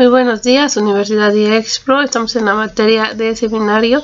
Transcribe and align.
Muy 0.00 0.08
buenos 0.08 0.40
días, 0.40 0.78
Universidad 0.78 1.30
de 1.30 1.58
Expro. 1.58 2.00
Estamos 2.00 2.34
en 2.34 2.46
la 2.46 2.54
materia 2.54 3.12
de 3.12 3.36
seminario 3.36 4.02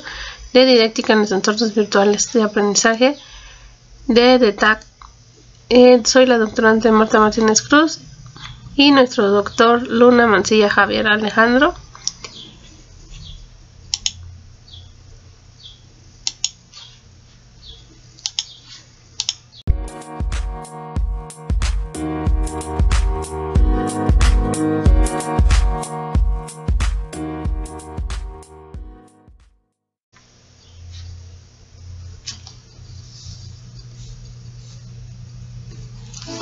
de 0.53 0.67
didáctica 0.67 1.15
en 1.15 1.21
los 1.21 1.33
entornos 1.33 1.75
virtuales 1.75 2.31
de 2.35 2.43
aprendizaje 2.43 3.17
de 4.07 4.39
DETAC. 4.39 4.85
Eh, 5.71 6.03
soy 6.05 6.27
la 6.27 6.37
doctorante 6.37 6.93
Marta 6.93 7.19
Martínez 7.19 7.63
Cruz 7.63 8.01
y 8.75 8.91
nuestro 8.91 9.29
doctor 9.29 9.89
Luna 9.89 10.27
Mancilla 10.27 10.69
Javier 10.69 11.07
Alejandro. 11.07 11.75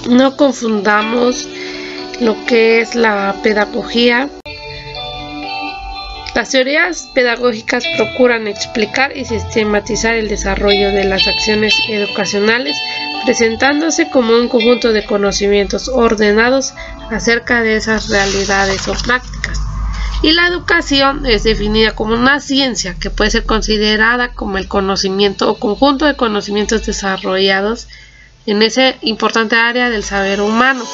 No 0.08 0.36
confundamos 0.36 1.48
lo 2.20 2.36
que 2.44 2.80
es 2.80 2.94
la 2.94 3.34
pedagogía. 3.42 4.28
Las 6.34 6.50
teorías 6.50 7.08
pedagógicas 7.14 7.84
procuran 7.96 8.46
explicar 8.46 9.16
y 9.16 9.24
sistematizar 9.24 10.14
el 10.14 10.28
desarrollo 10.28 10.90
de 10.90 11.04
las 11.04 11.26
acciones 11.26 11.74
educacionales, 11.88 12.76
presentándose 13.24 14.10
como 14.10 14.34
un 14.34 14.48
conjunto 14.48 14.92
de 14.92 15.04
conocimientos 15.04 15.88
ordenados 15.88 16.74
acerca 17.10 17.62
de 17.62 17.76
esas 17.76 18.08
realidades 18.08 18.86
o 18.88 18.94
prácticas. 18.94 19.60
Y 20.22 20.32
la 20.32 20.46
educación 20.46 21.26
es 21.26 21.44
definida 21.44 21.94
como 21.94 22.14
una 22.14 22.40
ciencia 22.40 22.94
que 22.98 23.10
puede 23.10 23.30
ser 23.30 23.44
considerada 23.44 24.32
como 24.32 24.56
el 24.56 24.68
conocimiento 24.68 25.50
o 25.50 25.58
conjunto 25.58 26.06
de 26.06 26.16
conocimientos 26.16 26.86
desarrollados 26.86 27.88
en 28.46 28.62
esa 28.62 28.94
importante 29.02 29.56
área 29.56 29.90
del 29.90 30.02
saber 30.02 30.40
humano. 30.40 30.84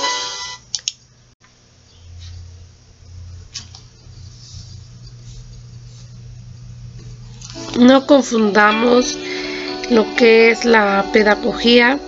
No 7.78 8.06
confundamos 8.06 9.16
lo 9.90 10.14
que 10.14 10.50
es 10.50 10.64
la 10.64 11.06
pedagogía. 11.12 11.98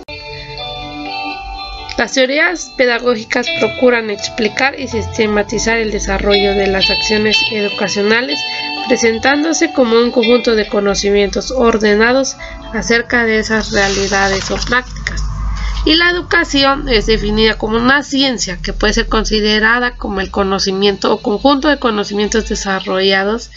Las 1.97 2.13
teorías 2.13 2.71
pedagógicas 2.75 3.47
procuran 3.59 4.09
explicar 4.09 4.79
y 4.79 4.87
sistematizar 4.87 5.77
el 5.77 5.91
desarrollo 5.91 6.53
de 6.55 6.67
las 6.67 6.89
acciones 6.89 7.37
educacionales, 7.51 8.39
presentándose 8.87 9.71
como 9.71 9.97
un 9.97 10.11
conjunto 10.11 10.55
de 10.55 10.67
conocimientos 10.67 11.51
ordenados 11.51 12.35
acerca 12.73 13.25
de 13.25 13.39
esas 13.39 13.71
realidades 13.71 14.49
o 14.49 14.57
prácticas. 14.57 15.21
Y 15.85 15.95
la 15.95 16.09
educación 16.09 16.89
es 16.89 17.05
definida 17.05 17.57
como 17.57 17.77
una 17.77 18.01
ciencia 18.03 18.57
que 18.57 18.73
puede 18.73 18.93
ser 18.93 19.07
considerada 19.07 19.95
como 19.95 20.19
el 20.19 20.31
conocimiento 20.31 21.13
o 21.13 21.21
conjunto 21.21 21.67
de 21.67 21.77
conocimientos 21.77 22.49
desarrollados 22.49 23.51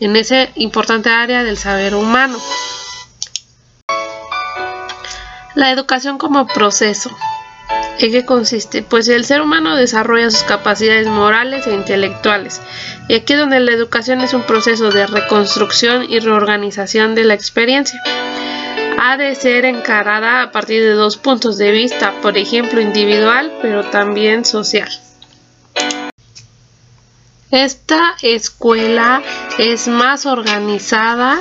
en 0.00 0.16
esa 0.16 0.48
importante 0.54 1.10
área 1.10 1.44
del 1.44 1.58
saber 1.58 1.94
humano. 1.94 2.38
La 5.54 5.70
educación 5.70 6.16
como 6.16 6.46
proceso. 6.46 7.10
¿En 7.98 8.10
qué 8.10 8.24
consiste? 8.24 8.82
Pues 8.82 9.08
el 9.08 9.24
ser 9.24 9.40
humano 9.40 9.76
desarrolla 9.76 10.30
sus 10.30 10.42
capacidades 10.42 11.06
morales 11.06 11.66
e 11.66 11.74
intelectuales. 11.74 12.60
Y 13.08 13.14
aquí 13.14 13.34
es 13.34 13.38
donde 13.38 13.60
la 13.60 13.72
educación 13.72 14.20
es 14.20 14.34
un 14.34 14.42
proceso 14.42 14.90
de 14.90 15.06
reconstrucción 15.06 16.10
y 16.10 16.18
reorganización 16.18 17.14
de 17.14 17.24
la 17.24 17.34
experiencia 17.34 18.02
ha 19.06 19.18
de 19.18 19.34
ser 19.34 19.66
encarada 19.66 20.42
a 20.42 20.50
partir 20.50 20.82
de 20.82 20.92
dos 20.92 21.18
puntos 21.18 21.58
de 21.58 21.70
vista, 21.72 22.12
por 22.22 22.38
ejemplo 22.38 22.80
individual, 22.80 23.52
pero 23.60 23.84
también 23.84 24.46
social. 24.46 24.88
Esta 27.50 28.14
escuela 28.22 29.22
es 29.58 29.88
más 29.88 30.24
organizada 30.24 31.40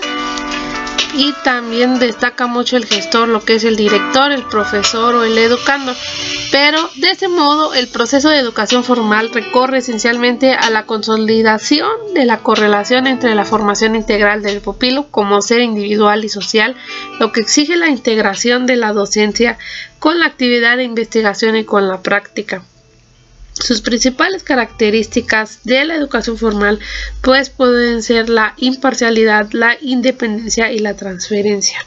y 1.16 1.34
también 1.44 2.00
destaca 2.00 2.47
mucho 2.47 2.78
el 2.78 2.85
gestor, 2.85 3.28
lo 3.28 3.44
que 3.44 3.56
es 3.56 3.63
el 3.63 3.75
director, 3.75 4.31
el 4.31 4.44
profesor 4.44 5.16
o 5.16 5.24
el 5.24 5.38
educando. 5.38 5.94
Pero 6.51 6.90
de 6.96 7.12
ese 7.12 7.28
modo 7.28 7.74
el 7.74 7.88
proceso 7.88 8.29
de 8.29 8.38
educación 8.38 8.84
formal 8.84 9.31
recorre 9.34 9.79
esencialmente 9.79 10.53
a 10.53 10.69
la 10.69 10.85
consolidación 10.85 11.90
de 12.13 12.25
la 12.25 12.40
correlación 12.40 13.07
entre 13.07 13.35
la 13.35 13.46
formación 13.46 13.96
integral 13.96 14.41
del 14.41 14.62
pupilo 14.62 15.07
como 15.09 15.41
ser 15.41 15.62
individual 15.62 16.23
y 16.25 16.29
social, 16.29 16.75
lo 17.19 17.31
que 17.31 17.41
exige 17.41 17.75
la 17.75 17.90
integración 17.90 18.66
de 18.66 18.75
la 18.75 18.94
docencia 18.94 19.57
con 20.00 20.19
la 20.19 20.25
actividad 20.25 20.78
de 20.78 20.84
investigación 20.84 21.56
y 21.56 21.63
con 21.63 21.88
la 21.88 22.02
práctica. 22.02 22.63
Sus 23.53 23.81
principales 23.81 24.44
características 24.44 25.59
de 25.64 25.86
la 25.86 25.96
educación 25.96 26.38
formal 26.38 26.80
pues 27.22 27.50
pueden 27.50 28.03
ser 28.03 28.30
la 28.30 28.53
imparcialidad, 28.58 29.52
la 29.52 29.78
independencia 29.81 30.72
y 30.72 30.80
la 30.80 30.96
transferencia. 30.96 31.86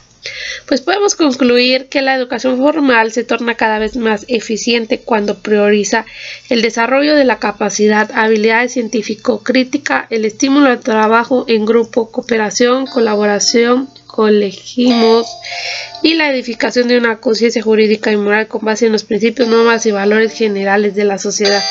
Pues 0.65 0.81
podemos 0.81 1.15
concluir 1.15 1.87
que 1.87 2.01
la 2.01 2.15
educación 2.15 2.57
formal 2.57 3.11
se 3.11 3.23
torna 3.23 3.55
cada 3.55 3.79
vez 3.79 3.95
más 3.95 4.25
eficiente 4.27 4.99
cuando 4.99 5.39
prioriza 5.39 6.05
el 6.49 6.61
desarrollo 6.61 7.15
de 7.15 7.23
la 7.23 7.39
capacidad, 7.39 8.11
habilidades 8.13 8.73
científico-crítica, 8.73 10.07
el 10.09 10.25
estímulo 10.25 10.69
al 10.69 10.79
trabajo 10.79 11.45
en 11.47 11.65
grupo, 11.65 12.11
cooperación, 12.11 12.87
colaboración, 12.87 13.89
colegimos 14.07 15.27
y 16.01 16.15
la 16.15 16.31
edificación 16.31 16.87
de 16.87 16.97
una 16.97 17.17
conciencia 17.17 17.61
jurídica 17.61 18.11
y 18.11 18.17
moral 18.17 18.47
con 18.47 18.65
base 18.65 18.87
en 18.87 18.91
los 18.91 19.03
principios, 19.03 19.47
normas 19.47 19.85
y 19.85 19.91
valores 19.91 20.33
generales 20.33 20.95
de 20.95 21.03
la 21.03 21.19
sociedad 21.19 21.63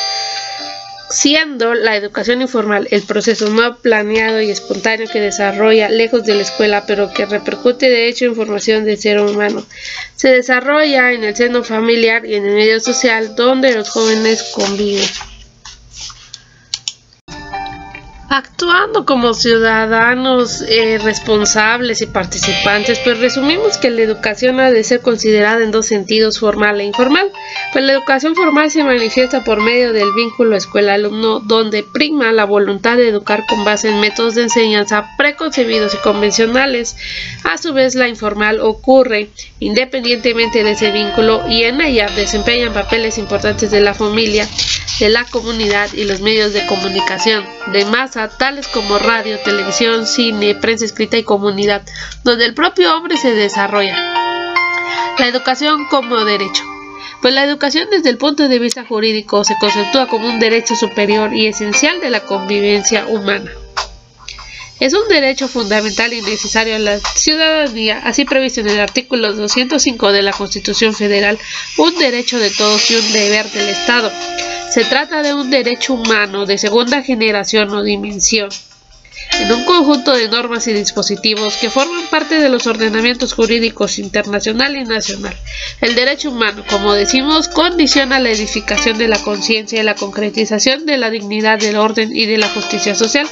siendo 1.09 1.73
la 1.73 1.95
educación 1.95 2.41
informal 2.41 2.87
el 2.91 3.03
proceso 3.03 3.49
no 3.49 3.77
planeado 3.77 4.41
y 4.41 4.49
espontáneo 4.49 5.07
que 5.11 5.21
desarrolla 5.21 5.89
lejos 5.89 6.25
de 6.25 6.35
la 6.35 6.41
escuela, 6.41 6.85
pero 6.85 7.13
que 7.13 7.25
repercute 7.25 7.89
de 7.89 8.07
hecho 8.07 8.25
en 8.25 8.35
formación 8.35 8.85
del 8.85 8.97
ser 8.97 9.19
humano. 9.19 9.65
Se 10.15 10.29
desarrolla 10.29 11.11
en 11.11 11.23
el 11.23 11.35
seno 11.35 11.63
familiar 11.63 12.25
y 12.25 12.35
en 12.35 12.45
el 12.45 12.55
medio 12.55 12.79
social 12.79 13.35
donde 13.35 13.75
los 13.75 13.89
jóvenes 13.89 14.51
conviven. 14.53 15.07
Actuando 18.29 19.05
como 19.05 19.33
ciudadanos 19.33 20.61
eh, 20.67 20.99
responsables 21.01 22.01
y 22.01 22.07
participantes, 22.07 22.99
pues 22.99 23.19
resumimos 23.19 23.77
que 23.77 23.89
la 23.89 24.01
educación 24.01 24.59
ha 24.59 24.69
de 24.69 24.83
ser 24.83 24.99
considerada 24.99 25.63
en 25.63 25.71
dos 25.71 25.85
sentidos, 25.85 26.39
formal 26.39 26.81
e 26.81 26.83
informal. 26.83 27.31
Pues 27.73 27.85
la 27.85 27.93
educación 27.93 28.35
formal 28.35 28.71
se 28.71 28.83
manifiesta 28.83 29.43
por 29.43 29.61
medio 29.61 29.93
del 29.93 30.11
vínculo 30.13 30.55
escuela-alumno, 30.55 31.39
donde 31.39 31.83
prima 31.83 32.31
la 32.31 32.45
voluntad 32.45 32.97
de 32.97 33.09
educar 33.09 33.45
con 33.47 33.65
base 33.65 33.89
en 33.89 33.99
métodos 33.99 34.35
de 34.35 34.43
enseñanza 34.43 35.09
preconcebidos 35.17 35.93
y 35.93 35.97
convencionales. 35.97 36.95
A 37.43 37.57
su 37.57 37.73
vez, 37.73 37.95
la 37.95 38.07
informal 38.07 38.59
ocurre 38.61 39.29
independientemente 39.59 40.63
de 40.63 40.71
ese 40.71 40.91
vínculo 40.91 41.47
y 41.47 41.63
en 41.63 41.81
ella 41.81 42.09
desempeñan 42.15 42.73
papeles 42.73 43.17
importantes 43.17 43.71
de 43.71 43.81
la 43.81 43.93
familia, 43.93 44.47
de 44.99 45.09
la 45.09 45.25
comunidad 45.25 45.91
y 45.93 46.05
los 46.05 46.21
medios 46.21 46.53
de 46.53 46.65
comunicación 46.67 47.45
de 47.67 47.85
masa 47.85 48.29
tales 48.29 48.67
como 48.67 48.97
radio, 48.97 49.39
televisión, 49.39 50.05
cine, 50.05 50.55
prensa 50.55 50.85
escrita 50.85 51.17
y 51.17 51.23
comunidad, 51.23 51.83
donde 52.23 52.45
el 52.45 52.53
propio 52.53 52.95
hombre 52.95 53.17
se 53.17 53.33
desarrolla. 53.33 53.95
La 55.19 55.27
educación 55.27 55.85
como 55.89 56.23
derecho. 56.25 56.63
Pues 57.21 57.33
la 57.33 57.43
educación 57.43 57.87
desde 57.89 58.09
el 58.09 58.17
punto 58.17 58.47
de 58.47 58.59
vista 58.59 58.85
jurídico 58.85 59.43
se 59.43 59.57
conceptúa 59.59 60.07
como 60.07 60.27
un 60.27 60.39
derecho 60.39 60.75
superior 60.75 61.33
y 61.33 61.47
esencial 61.47 61.99
de 61.99 62.09
la 62.09 62.21
convivencia 62.21 63.07
humana. 63.07 63.51
Es 64.79 64.93
un 64.93 65.07
derecho 65.07 65.47
fundamental 65.47 66.13
y 66.13 66.21
necesario 66.21 66.75
a 66.75 66.79
la 66.79 66.99
ciudadanía, 66.99 67.99
así 68.03 68.25
previsto 68.25 68.61
en 68.61 68.69
el 68.69 68.79
artículo 68.79 69.33
205 69.33 70.11
de 70.11 70.21
la 70.21 70.31
Constitución 70.31 70.93
Federal, 70.93 71.39
un 71.77 71.97
derecho 71.97 72.37
de 72.37 72.51
todos 72.51 72.91
y 72.91 72.95
un 72.95 73.11
deber 73.11 73.49
del 73.51 73.69
Estado. 73.69 74.11
Se 74.69 74.85
trata 74.85 75.23
de 75.23 75.33
un 75.33 75.49
derecho 75.49 75.95
humano 75.95 76.45
de 76.45 76.59
segunda 76.59 77.01
generación 77.01 77.73
o 77.73 77.81
dimensión 77.81 78.49
en 79.39 79.51
un 79.51 79.65
conjunto 79.65 80.13
de 80.13 80.29
normas 80.29 80.67
y 80.67 80.73
dispositivos 80.73 81.57
que 81.57 81.69
forman 81.69 82.07
parte 82.07 82.39
de 82.39 82.49
los 82.49 82.65
ordenamientos 82.65 83.33
jurídicos 83.33 83.99
internacional 83.99 84.75
y 84.75 84.83
nacional. 84.83 85.35
El 85.79 85.95
derecho 85.95 86.31
humano, 86.31 86.63
como 86.69 86.93
decimos, 86.93 87.47
condiciona 87.47 88.19
la 88.19 88.31
edificación 88.31 88.97
de 88.97 89.07
la 89.07 89.19
conciencia 89.19 89.79
y 89.79 89.83
la 89.83 89.95
concretización 89.95 90.85
de 90.85 90.97
la 90.97 91.09
dignidad 91.09 91.59
del 91.59 91.77
orden 91.77 92.15
y 92.15 92.25
de 92.25 92.37
la 92.37 92.49
justicia 92.49 92.95
social. 92.95 93.27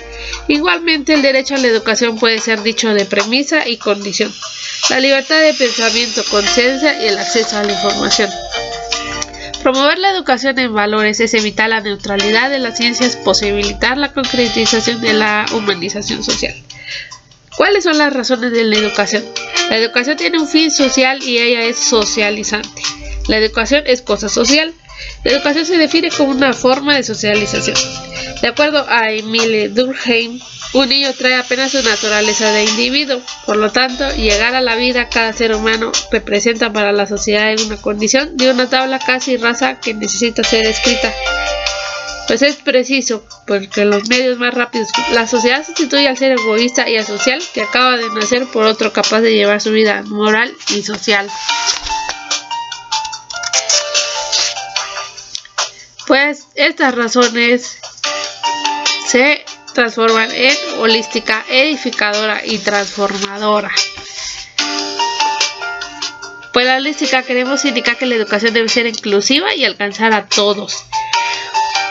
Igualmente, 0.48 1.14
el 1.14 1.22
derecho 1.22 1.56
a 1.56 1.60
la 1.60 1.68
educación 1.68 2.18
puede 2.18 2.40
ser 2.40 2.62
dicho 2.62 2.94
de 2.94 3.06
premisa 3.06 3.68
y 3.68 3.78
condición. 3.78 4.32
La 4.90 5.00
libertad 5.00 5.42
de 5.42 5.54
pensamiento, 5.54 6.24
conciencia 6.30 7.02
y 7.02 7.08
el 7.08 7.18
acceso 7.18 7.58
a 7.58 7.64
la 7.64 7.74
información 7.74 8.30
Promover 9.76 10.00
la 10.00 10.12
educación 10.12 10.58
en 10.58 10.74
valores 10.74 11.20
es 11.20 11.34
evitar 11.34 11.68
la 11.68 11.82
neutralidad 11.82 12.50
de 12.50 12.60
las 12.60 12.78
ciencias, 12.78 13.18
posibilitar 13.18 13.98
la 13.98 14.14
concretización 14.14 15.02
de 15.02 15.12
la 15.12 15.46
humanización 15.52 16.24
social. 16.24 16.56
¿Cuáles 17.58 17.84
son 17.84 17.98
las 17.98 18.14
razones 18.14 18.54
de 18.54 18.64
la 18.64 18.78
educación? 18.78 19.26
La 19.70 19.76
educación 19.76 20.16
tiene 20.16 20.40
un 20.40 20.48
fin 20.48 20.72
social 20.72 21.22
y 21.22 21.40
ella 21.40 21.64
es 21.64 21.76
socializante. 21.76 22.82
La 23.28 23.36
educación 23.36 23.84
es 23.86 24.02
cosa 24.02 24.30
social. 24.30 24.74
La 25.26 25.32
educación 25.32 25.66
se 25.66 25.78
define 25.78 26.10
como 26.10 26.32
una 26.32 26.54
forma 26.54 26.96
de 26.96 27.04
socialización. 27.04 27.76
De 28.42 28.48
acuerdo 28.48 28.86
a 28.88 29.12
Emile 29.12 29.68
Durkheim, 29.68 30.40
un 30.76 30.90
niño 30.90 31.14
trae 31.14 31.36
apenas 31.36 31.72
su 31.72 31.82
naturaleza 31.82 32.52
de 32.52 32.66
individuo. 32.66 33.22
Por 33.46 33.56
lo 33.56 33.72
tanto, 33.72 34.10
llegar 34.16 34.56
a 34.56 34.62
la 34.62 34.76
vida 34.76 35.08
cada 35.08 35.32
ser 35.32 35.56
humano 35.56 35.94
representa 36.12 36.74
para 36.74 36.92
la 36.92 37.08
sociedad 37.08 37.56
una 37.66 37.78
condición 37.78 38.36
de 38.36 38.52
una 38.52 38.70
tabla 38.70 39.00
casi 39.00 39.38
rasa 39.38 39.80
que 39.80 39.94
necesita 39.94 40.44
ser 40.44 40.68
escrita. 40.68 41.14
Pues 42.28 42.42
es 42.42 42.58
preciso, 42.58 43.24
porque 43.48 43.86
los 43.86 44.10
medios 44.10 44.38
más 44.38 44.54
rápidos, 44.54 44.90
la 45.14 45.28
sociedad 45.28 45.66
sustituye 45.66 46.10
al 46.10 46.18
ser 46.18 46.34
egoísta 46.34 46.90
y 46.90 46.98
asocial 46.98 47.42
que 47.54 47.62
acaba 47.62 47.96
de 47.96 48.10
nacer 48.10 48.46
por 48.48 48.66
otro 48.66 48.92
capaz 48.92 49.22
de 49.22 49.34
llevar 49.34 49.62
su 49.62 49.72
vida 49.72 50.04
moral 50.08 50.54
y 50.76 50.84
social. 50.84 51.30
Pues 56.06 56.48
estas 56.56 56.94
razones 56.94 57.78
se 59.08 59.45
transforman 59.76 60.32
en 60.32 60.56
holística, 60.80 61.46
edificadora 61.50 62.42
y 62.44 62.58
transformadora. 62.58 63.70
Pues 66.52 66.66
la 66.66 66.78
holística 66.78 67.22
queremos 67.22 67.66
indicar 67.66 67.98
que 67.98 68.06
la 68.06 68.16
educación 68.16 68.54
debe 68.54 68.70
ser 68.70 68.88
inclusiva 68.88 69.54
y 69.54 69.66
alcanzar 69.66 70.14
a 70.14 70.26
todos. 70.28 70.86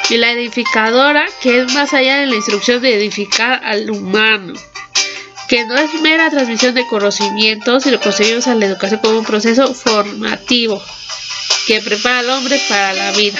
Y 0.08 0.16
la 0.16 0.32
edificadora, 0.32 1.26
que 1.42 1.60
es 1.60 1.72
más 1.74 1.92
allá 1.92 2.16
de 2.16 2.26
la 2.26 2.34
instrucción 2.34 2.80
de 2.80 2.94
edificar 2.94 3.60
al 3.62 3.90
humano, 3.90 4.54
que 5.48 5.64
no 5.66 5.76
es 5.76 5.92
mera 6.00 6.30
transmisión 6.30 6.74
de 6.74 6.86
conocimientos, 6.86 7.82
sino 7.82 8.00
concebimos 8.00 8.46
a 8.46 8.54
la 8.54 8.66
educación 8.66 9.00
como 9.00 9.18
un 9.18 9.24
proceso 9.24 9.74
formativo 9.74 10.82
que 11.66 11.80
prepara 11.80 12.20
al 12.20 12.30
hombre 12.30 12.58
para 12.68 12.94
la 12.94 13.10
vida 13.12 13.38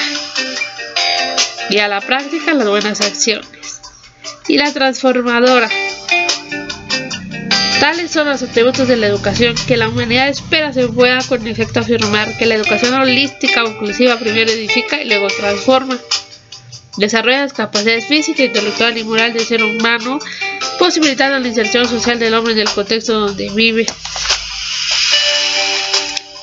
y 1.71 1.79
a 1.79 1.89
la 1.89 2.03
práctica 2.03 2.53
las 2.53 2.69
buenas 2.69 3.01
acciones 3.01 3.74
y 4.49 4.59
la 4.59 4.73
transformadora. 4.73 5.69
Tales 7.81 8.11
son 8.11 8.29
los 8.29 8.43
atributos 8.43 8.89
de 8.89 8.97
la 8.97 9.07
educación 9.07 9.55
que 9.67 9.77
la 9.77 9.89
humanidad 9.89 10.29
espera 10.29 10.73
se 10.73 10.89
pueda 10.89 11.19
con 11.29 11.47
efecto 11.47 11.81
afirmar 11.81 12.37
que 12.39 12.47
la 12.47 12.55
educación 12.55 12.95
holística 12.95 13.63
o 13.63 13.69
inclusiva 13.69 14.17
primero 14.19 14.51
edifica 14.51 15.03
y 15.03 15.09
luego 15.09 15.27
transforma. 15.29 15.99
Desarrolla 16.97 17.43
las 17.43 17.53
capacidades 17.53 18.07
físicas, 18.07 18.47
intelectual 18.47 18.97
y 18.97 19.05
moral 19.05 19.33
del 19.33 19.45
ser 19.45 19.63
humano, 19.63 20.19
posibilitando 20.79 21.39
la 21.39 21.49
inserción 21.49 21.89
social 21.89 22.19
del 22.19 22.35
hombre 22.35 22.53
en 22.53 22.61
el 22.61 22.71
contexto 22.71 23.21
donde 23.21 23.51
vive. 23.51 23.87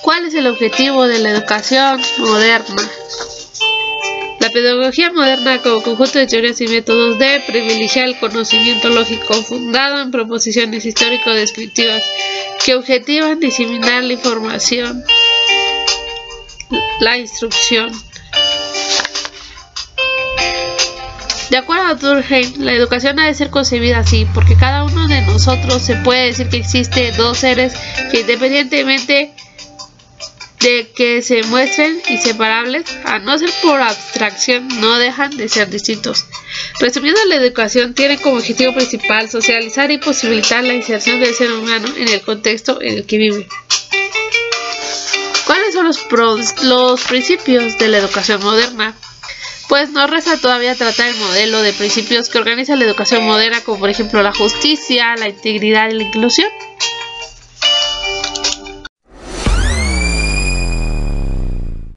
¿Cuál 0.02 0.26
es 0.26 0.34
el 0.34 0.48
objetivo 0.48 1.08
de 1.08 1.20
la 1.20 1.30
educación 1.30 2.02
moderna? 2.18 2.92
Pedagogía 4.52 5.12
moderna 5.12 5.62
como 5.62 5.82
conjunto 5.82 6.20
de 6.20 6.28
teorías 6.28 6.60
y 6.60 6.68
métodos 6.68 7.18
debe 7.18 7.42
privilegiar 7.48 8.08
el 8.08 8.20
conocimiento 8.20 8.90
lógico 8.90 9.34
fundado 9.44 10.02
en 10.02 10.12
proposiciones 10.12 10.86
histórico-descriptivas 10.86 12.04
que 12.66 12.76
objetivan 12.76 13.40
diseminar 13.40 14.04
la 14.04 14.14
información, 14.14 15.04
la 17.00 17.18
instrucción. 17.18 17.92
De 21.50 21.58
acuerdo 21.58 21.84
a 21.88 21.96
Durkheim, 21.96 22.62
la 22.62 22.74
educación 22.74 23.20
ha 23.20 23.28
de 23.28 23.34
ser 23.34 23.50
concebida 23.50 24.00
así, 24.00 24.26
porque 24.34 24.56
cada 24.56 24.84
uno 24.84 25.08
de 25.08 25.22
nosotros 25.22 25.82
se 25.82 25.96
puede 25.98 26.28
decir 26.28 26.50
que 26.50 26.58
existe 26.58 27.12
dos 27.14 27.40
seres 27.40 27.74
que 28.12 28.22
independientemente 28.22 29.34
de 30.62 30.88
que 30.96 31.22
se 31.22 31.44
muestren 31.44 32.02
inseparables, 32.10 32.86
a 33.06 33.20
no 33.20 33.38
ser 33.38 33.50
por 33.62 33.82
abstracción, 33.82 34.68
no 34.80 34.98
dejan 34.98 35.36
de 35.36 35.50
ser 35.50 35.70
distintos. 35.70 36.26
Resumiendo, 36.80 37.20
la 37.26 37.36
educación 37.36 37.94
tiene 37.94 38.18
como 38.18 38.38
objetivo 38.38 38.74
principal 38.74 39.30
socializar 39.30 39.92
y 39.92 39.98
posibilitar 39.98 40.64
la 40.64 40.74
inserción 40.74 41.20
del 41.20 41.34
ser 41.34 41.52
humano 41.52 41.88
en 41.98 42.08
el 42.08 42.22
contexto 42.22 42.82
en 42.82 43.00
el 43.00 43.06
que 43.06 43.18
vive. 43.18 43.48
¿Cuáles 45.46 45.74
son 45.74 45.86
los, 45.86 46.64
los 46.64 47.02
principios 47.02 47.78
de 47.78 47.88
la 47.88 47.98
educación 47.98 48.42
moderna? 48.44 48.96
Pues 49.68 49.90
nos 49.92 50.10
resta 50.10 50.38
todavía 50.38 50.76
tratar 50.76 51.08
el 51.08 51.16
modelo 51.16 51.62
de 51.62 51.72
principios 51.72 52.28
que 52.30 52.38
organiza 52.38 52.76
la 52.76 52.84
educación 52.84 53.24
moderna, 53.24 53.62
como 53.62 53.80
por 53.80 53.90
ejemplo 53.90 54.22
la 54.22 54.34
justicia, 54.34 55.16
la 55.16 55.30
integridad 55.30 55.90
y 55.90 55.94
la 55.94 56.04
inclusión. 56.04 56.50